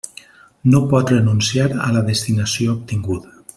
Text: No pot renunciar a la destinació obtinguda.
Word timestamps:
No 0.73 0.79
pot 0.93 1.13
renunciar 1.13 1.67
a 1.89 1.91
la 1.99 2.03
destinació 2.09 2.75
obtinguda. 2.79 3.37